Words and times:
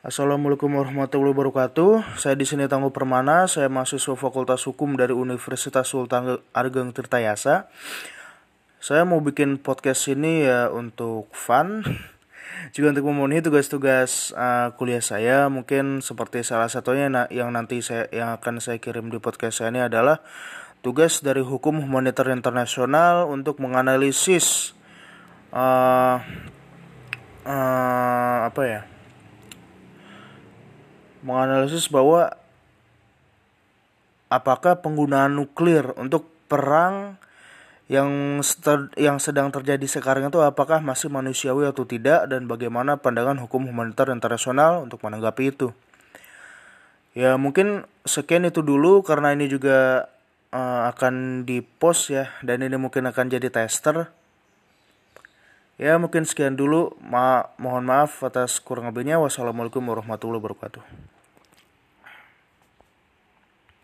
Assalamualaikum 0.00 0.80
warahmatullahi 0.80 1.36
wabarakatuh. 1.36 2.16
Saya 2.16 2.32
di 2.32 2.48
sini 2.48 2.64
Tangguh 2.64 2.88
Permana, 2.88 3.44
saya 3.44 3.68
mahasiswa 3.68 4.16
Fakultas 4.16 4.64
Hukum 4.64 4.96
dari 4.96 5.12
Universitas 5.12 5.92
Sultan 5.92 6.40
Ageng 6.56 6.96
Tirtayasa. 6.96 7.68
Saya 8.80 9.04
mau 9.04 9.20
bikin 9.20 9.60
podcast 9.60 10.08
ini 10.08 10.48
ya 10.48 10.72
untuk 10.72 11.28
fun, 11.36 11.84
juga 12.72 12.96
untuk 12.96 13.12
memenuhi 13.12 13.44
tugas-tugas 13.44 14.32
uh, 14.32 14.72
kuliah 14.80 15.04
saya. 15.04 15.52
Mungkin 15.52 16.00
seperti 16.00 16.48
salah 16.48 16.72
satunya 16.72 17.12
yang 17.28 17.52
nanti 17.52 17.84
saya 17.84 18.08
yang 18.08 18.32
akan 18.40 18.56
saya 18.56 18.80
kirim 18.80 19.12
di 19.12 19.20
podcast 19.20 19.60
saya 19.60 19.68
ini 19.68 19.84
adalah 19.84 20.24
tugas 20.80 21.20
dari 21.20 21.44
hukum 21.44 21.76
humanitar 21.76 22.24
internasional 22.32 23.28
untuk 23.28 23.60
menganalisis 23.60 24.72
uh, 25.52 26.24
uh, 27.44 28.38
apa 28.48 28.62
ya? 28.64 28.89
Menganalisis 31.20 31.90
bahwa 31.90 32.34
apakah 34.30 34.78
penggunaan 34.78 35.34
nuklir 35.34 35.90
untuk 35.98 36.30
perang 36.46 37.18
yang 37.90 38.38
yang 38.94 39.18
sedang 39.18 39.50
terjadi 39.50 39.82
sekarang 39.82 40.30
itu 40.30 40.38
apakah 40.38 40.78
masih 40.78 41.10
manusiawi 41.10 41.66
atau 41.66 41.82
tidak 41.82 42.30
dan 42.30 42.46
bagaimana 42.46 42.94
pandangan 42.94 43.34
hukum 43.42 43.66
humanitar 43.66 44.14
internasional 44.14 44.86
untuk 44.86 45.02
menanggapi 45.02 45.50
itu. 45.50 45.74
Ya 47.18 47.34
mungkin 47.34 47.90
sekian 48.06 48.46
itu 48.46 48.62
dulu 48.62 49.02
karena 49.02 49.34
ini 49.34 49.50
juga 49.50 50.06
uh, 50.54 50.86
akan 50.94 51.42
dipost 51.42 52.14
ya 52.14 52.30
dan 52.46 52.62
ini 52.62 52.78
mungkin 52.78 53.10
akan 53.10 53.26
jadi 53.26 53.50
tester. 53.50 54.06
Ya 55.74 55.98
mungkin 55.98 56.22
sekian 56.22 56.54
dulu. 56.54 56.94
Ma 57.02 57.50
mohon 57.58 57.82
maaf 57.82 58.22
atas 58.22 58.62
kurang 58.62 58.86
lebihnya. 58.86 59.18
Wassalamualaikum 59.18 59.82
warahmatullahi 59.82 60.38
wabarakatuh. 60.38 60.82